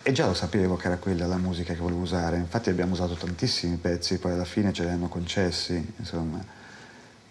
e 0.02 0.12
già 0.12 0.24
lo 0.24 0.32
sapevo 0.32 0.76
che 0.76 0.86
era 0.86 0.96
quella 0.96 1.26
la 1.26 1.36
musica 1.36 1.74
che 1.74 1.80
volevo 1.80 2.00
usare, 2.00 2.38
infatti 2.38 2.70
abbiamo 2.70 2.92
usato 2.92 3.12
tantissimi 3.12 3.76
pezzi, 3.76 4.16
poi 4.16 4.32
alla 4.32 4.46
fine 4.46 4.72
ce 4.72 4.84
li 4.84 4.88
hanno 4.88 5.08
concessi, 5.08 5.92
insomma. 5.98 6.62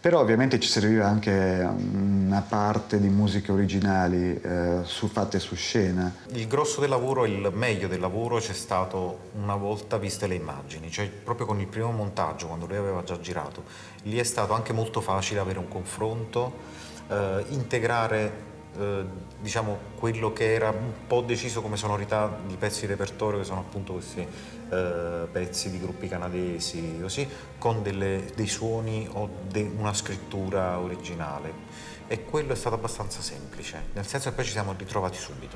Però 0.03 0.19
ovviamente 0.19 0.59
ci 0.59 0.67
serviva 0.67 1.07
anche 1.07 1.31
una 1.31 2.41
parte 2.41 2.99
di 2.99 3.07
musiche 3.07 3.53
originali 3.53 4.37
eh, 4.37 4.79
su, 4.83 5.07
fatte 5.07 5.39
su 5.39 5.55
scena. 5.55 6.13
Il 6.33 6.45
grosso 6.45 6.81
del 6.81 6.89
lavoro, 6.89 7.25
il 7.25 7.49
meglio 7.53 7.87
del 7.87 8.01
lavoro 8.01 8.37
c'è 8.37 8.51
stato 8.51 9.29
una 9.41 9.55
volta 9.55 9.97
viste 9.97 10.27
le 10.27 10.35
immagini, 10.35 10.91
cioè 10.91 11.07
proprio 11.07 11.45
con 11.45 11.61
il 11.61 11.67
primo 11.67 11.91
montaggio, 11.91 12.47
quando 12.47 12.65
lui 12.65 12.75
aveva 12.75 13.01
già 13.03 13.17
girato. 13.17 13.63
Lì 14.01 14.17
è 14.17 14.23
stato 14.23 14.51
anche 14.51 14.73
molto 14.73 14.99
facile 14.99 15.39
avere 15.39 15.59
un 15.59 15.69
confronto, 15.69 16.51
eh, 17.07 17.45
integrare 17.51 18.51
eh, 18.77 19.05
diciamo 19.39 19.77
quello 19.99 20.33
che 20.33 20.53
era 20.53 20.69
un 20.69 20.91
po' 21.07 21.21
deciso 21.21 21.61
come 21.61 21.77
sonorità 21.77 22.39
di 22.45 22.57
pezzi 22.57 22.81
di 22.81 22.87
repertorio 22.87 23.39
che 23.39 23.45
sono 23.45 23.61
appunto 23.61 23.93
questi 23.93 24.27
eh, 24.73 25.27
pezzi 25.31 25.69
di 25.69 25.79
gruppi 25.79 26.07
canadesi 26.07 26.99
così 27.01 27.27
con 27.57 27.81
delle, 27.83 28.31
dei 28.35 28.47
suoni 28.47 29.07
o 29.11 29.29
de, 29.47 29.71
una 29.77 29.93
scrittura 29.93 30.79
originale. 30.79 31.81
E 32.07 32.25
quello 32.25 32.53
è 32.53 32.55
stato 32.55 32.75
abbastanza 32.75 33.21
semplice 33.21 33.85
nel 33.93 34.05
senso 34.05 34.29
che 34.29 34.35
poi 34.35 34.45
ci 34.45 34.51
siamo 34.51 34.73
ritrovati 34.77 35.17
subito. 35.17 35.55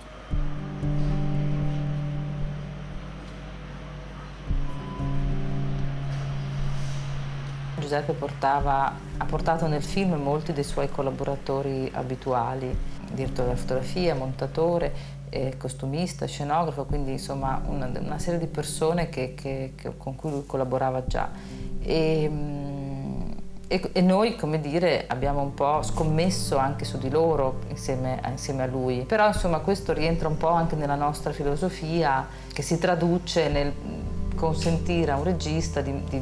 Giuseppe 7.79 8.13
portava, 8.13 8.91
ha 9.17 9.25
portato 9.25 9.67
nel 9.67 9.83
film 9.83 10.15
molti 10.15 10.51
dei 10.51 10.63
suoi 10.63 10.89
collaboratori 10.89 11.89
abituali, 11.93 12.75
direttore 13.11 13.49
della 13.49 13.59
fotografia, 13.59 14.13
montatore, 14.13 14.93
costumista, 15.57 16.25
scenografo, 16.25 16.85
quindi 16.85 17.11
insomma 17.11 17.61
una, 17.67 17.89
una 17.99 18.19
serie 18.19 18.39
di 18.39 18.47
persone 18.47 19.09
che, 19.09 19.33
che, 19.35 19.73
che, 19.75 19.97
con 19.97 20.15
cui 20.15 20.29
lui 20.31 20.45
collaborava 20.45 21.05
già. 21.05 21.29
E, 21.81 22.31
e, 23.67 23.89
e, 23.91 24.01
noi, 24.01 24.35
come 24.35 24.61
dire, 24.61 25.05
abbiamo 25.07 25.41
un 25.41 25.53
po' 25.53 25.81
scommesso 25.83 26.57
anche 26.57 26.85
su 26.85 26.97
di 26.97 27.09
loro 27.09 27.59
insieme, 27.69 28.21
insieme, 28.29 28.63
a 28.63 28.67
lui. 28.67 29.03
Però 29.05 29.27
insomma 29.27 29.59
questo 29.59 29.93
rientra 29.93 30.27
un 30.27 30.37
po' 30.37 30.49
anche 30.49 30.75
nella 30.75 30.95
nostra 30.95 31.33
filosofia 31.33 32.25
che 32.53 32.61
si 32.61 32.77
traduce 32.77 33.49
nel 33.49 33.73
consentire 34.35 35.11
a 35.11 35.17
un 35.17 35.23
regista 35.23 35.81
di, 35.81 36.03
di 36.09 36.21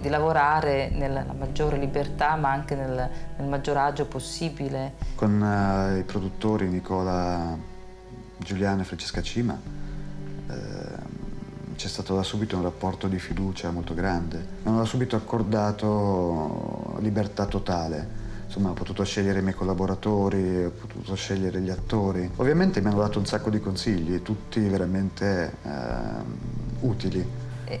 di 0.00 0.08
lavorare 0.08 0.90
nella 0.92 1.24
maggiore 1.36 1.76
libertà 1.76 2.36
ma 2.36 2.52
anche 2.52 2.74
nel, 2.74 3.10
nel 3.36 3.48
maggior 3.48 3.76
agio 3.76 4.06
possibile. 4.06 4.94
Con 5.16 5.40
uh, 5.40 5.98
i 5.98 6.04
produttori 6.04 6.68
Nicola 6.68 7.56
Giuliano 8.38 8.82
e 8.82 8.84
Francesca 8.84 9.22
Cima 9.22 9.58
eh, 10.48 11.16
c'è 11.76 11.88
stato 11.88 12.14
da 12.16 12.22
subito 12.22 12.56
un 12.56 12.62
rapporto 12.62 13.06
di 13.06 13.18
fiducia 13.18 13.70
molto 13.70 13.94
grande. 13.94 14.38
Mi 14.38 14.68
hanno 14.70 14.78
da 14.78 14.84
subito 14.84 15.14
accordato 15.14 16.96
libertà 16.98 17.46
totale. 17.46 18.26
Insomma, 18.46 18.70
ho 18.70 18.72
potuto 18.72 19.04
scegliere 19.04 19.38
i 19.38 19.42
miei 19.42 19.54
collaboratori, 19.54 20.64
ho 20.64 20.70
potuto 20.70 21.14
scegliere 21.14 21.60
gli 21.60 21.70
attori. 21.70 22.28
Ovviamente 22.36 22.80
mi 22.80 22.88
hanno 22.88 22.98
dato 22.98 23.18
un 23.18 23.26
sacco 23.26 23.50
di 23.50 23.60
consigli, 23.60 24.22
tutti 24.22 24.58
veramente 24.60 25.54
eh, 25.62 25.70
utili. 26.80 27.24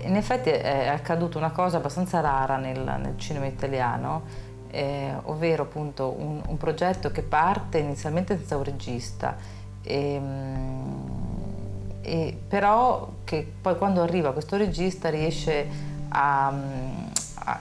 In 0.02 0.14
effetti 0.14 0.50
è 0.50 0.88
accaduta 0.88 1.38
una 1.38 1.50
cosa 1.50 1.78
abbastanza 1.78 2.20
rara 2.20 2.58
nel, 2.58 2.78
nel 2.78 3.14
cinema 3.16 3.46
italiano, 3.46 4.22
eh, 4.70 5.12
ovvero 5.24 5.62
appunto 5.62 6.14
un, 6.16 6.42
un, 6.46 6.56
progetto 6.58 7.10
che 7.10 7.22
parte 7.22 7.78
inizialmente 7.78 8.36
senza 8.36 8.56
un 8.56 8.64
regista, 8.64 9.36
e, 9.82 10.12
ehm, 10.14 11.10
e, 12.02 12.38
però 12.48 13.12
che 13.24 13.46
poi 13.60 13.76
quando 13.76 14.02
arriva 14.02 14.32
questo 14.32 14.56
regista 14.56 15.10
riesce 15.10 15.66
a, 16.08 16.52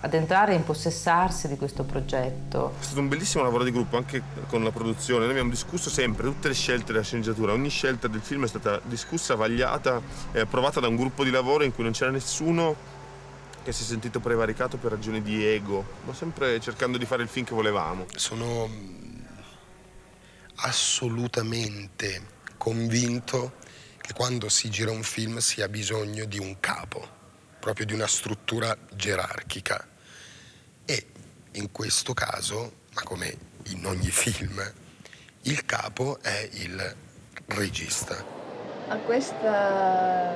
ad 0.02 0.14
entrare 0.14 0.54
e 0.54 0.56
impossessarsi 0.56 1.48
di 1.48 1.58
questo 1.58 1.84
progetto. 1.84 2.74
È 2.80 2.84
stato 2.84 3.00
un 3.00 3.08
bellissimo 3.08 3.44
lavoro 3.44 3.64
di 3.64 3.72
gruppo 3.72 3.98
anche 3.98 4.22
con 4.48 4.64
la 4.64 4.72
produzione. 4.72 5.22
Noi 5.22 5.32
abbiamo 5.32 5.50
discusso 5.50 5.90
sempre 5.90 6.28
tutte 6.28 6.48
le 6.50 6.54
scelte 6.54 6.92
della 6.92 7.04
sceneggiatura. 7.04 7.54
Ogni 7.54 7.70
scelta 7.70 8.08
del 8.08 8.22
film 8.22 8.44
è 8.44 8.48
stata 8.48 8.80
discussa, 8.84 9.36
vagliata 9.36 10.02
e 10.32 10.42
approvata 10.42 10.80
da 10.80 10.88
un 10.88 10.96
gruppo 10.96 11.24
di 11.24 11.30
lavoro 11.30 11.64
in 11.64 11.74
cui 11.74 11.84
non 11.84 11.94
c'era 11.94 12.12
nessuno 12.12 12.96
che 13.64 13.74
si 13.74 13.84
è 13.84 13.86
sentito 13.86 14.22
prevaricato 14.22 14.78
per 14.78 14.92
ragioni 14.92 15.22
di 15.22 15.46
ego, 15.46 15.84
ma 16.06 16.14
sempre 16.14 16.58
cercando 16.62 16.98
di 16.98 17.06
fare 17.06 17.24
il 17.24 17.28
film 17.28 17.46
che 17.46 17.54
volevamo. 17.54 18.06
Sono 18.16 18.70
assolutamente 20.58 22.36
convinto 22.58 23.56
che 24.02 24.14
quando 24.14 24.50
si 24.50 24.70
gira 24.70 24.92
un 24.92 25.04
film 25.04 25.38
si 25.38 25.62
ha 25.62 25.68
bisogno 25.68 26.26
di 26.26 26.40
un 26.40 26.60
capo, 26.60 27.06
proprio 27.60 27.86
di 27.86 27.94
una 27.94 28.08
struttura 28.08 28.76
gerarchica. 28.94 29.88
E 30.86 31.06
in 31.54 31.72
questo 31.72 32.14
caso, 32.14 32.86
ma 32.94 33.04
come 33.04 33.38
in 33.66 33.86
ogni 33.86 34.10
film, 34.10 34.62
il 35.42 35.66
capo 35.66 36.20
è 36.22 36.50
il 36.54 36.96
regista. 37.48 38.24
A 38.90 38.96
questa, 38.98 40.34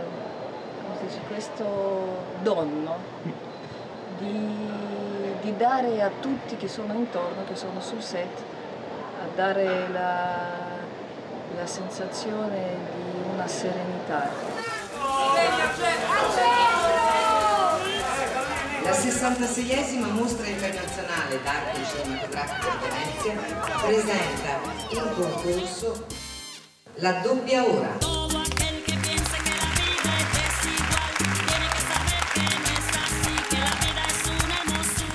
come 0.81 0.97
si 0.99 1.05
dice, 1.05 1.19
questo 1.27 2.35
dono 2.43 2.97
di, 4.17 4.57
di 5.41 5.55
dare 5.55 6.01
a 6.01 6.09
tutti 6.19 6.57
che 6.57 6.67
sono 6.67 6.93
intorno, 6.93 7.45
che 7.45 7.55
sono 7.55 7.81
sul 7.81 8.01
set, 8.01 8.59
dare 9.35 9.87
la, 9.91 10.49
la 11.55 11.65
sensazione 11.65 12.75
di 12.95 13.29
una 13.33 13.47
serenità. 13.47 14.29
La 18.83 18.91
66esima 18.91 20.11
mostra 20.11 20.47
internazionale 20.47 21.39
d'arte 21.43 21.81
cinematografica 21.85 22.69
di 22.71 22.87
Venezia 22.89 23.33
presenta 23.81 24.59
in 24.89 25.13
concorso 25.15 26.05
La 26.95 27.11
doppia 27.23 27.63
ora. 27.63 28.20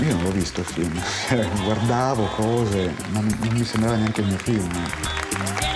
Io 0.06 0.14
non 0.14 0.22
l'ho 0.22 0.30
visto 0.30 0.60
il 0.60 0.66
film, 0.66 1.02
guardavo 1.64 2.26
cose, 2.36 2.94
non, 3.08 3.26
non 3.40 3.52
mi 3.54 3.64
sembrava 3.64 3.96
neanche 3.96 4.20
il 4.20 4.28
mio 4.28 4.38
film. 4.38 5.75